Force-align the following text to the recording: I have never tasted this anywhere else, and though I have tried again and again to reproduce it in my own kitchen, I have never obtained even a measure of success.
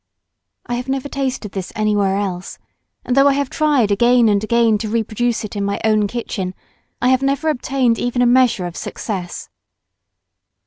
I 0.65 0.73
have 0.77 0.89
never 0.89 1.07
tasted 1.07 1.51
this 1.51 1.71
anywhere 1.75 2.17
else, 2.17 2.57
and 3.05 3.15
though 3.15 3.27
I 3.27 3.33
have 3.33 3.51
tried 3.51 3.91
again 3.91 4.29
and 4.29 4.43
again 4.43 4.79
to 4.79 4.89
reproduce 4.89 5.43
it 5.45 5.55
in 5.55 5.63
my 5.63 5.79
own 5.85 6.07
kitchen, 6.07 6.55
I 7.03 7.09
have 7.09 7.21
never 7.21 7.49
obtained 7.49 7.99
even 7.99 8.23
a 8.23 8.25
measure 8.25 8.65
of 8.65 8.75
success. 8.75 9.51